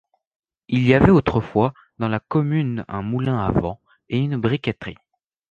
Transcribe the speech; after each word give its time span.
Il 0.67 0.81
y 0.87 0.95
avait 0.95 1.11
autrefois 1.11 1.75
dans 1.99 2.07
la 2.07 2.19
commune 2.19 2.83
un 2.87 3.03
moulin 3.03 3.37
à 3.37 3.51
vent 3.51 3.79
et 4.09 4.17
une 4.17 4.35
briqueterie. 4.37 4.97